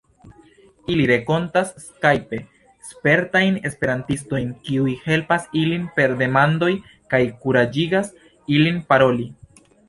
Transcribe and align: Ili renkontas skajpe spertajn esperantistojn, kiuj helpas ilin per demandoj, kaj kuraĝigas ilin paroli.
Ili 0.91 1.03
renkontas 1.09 1.67
skajpe 1.83 2.39
spertajn 2.91 3.59
esperantistojn, 3.69 4.49
kiuj 4.69 4.95
helpas 5.03 5.45
ilin 5.61 5.85
per 5.99 6.15
demandoj, 6.23 6.71
kaj 7.13 7.21
kuraĝigas 7.45 8.11
ilin 8.59 8.83
paroli. 8.91 9.31